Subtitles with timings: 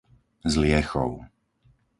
[0.53, 1.11] Zliechov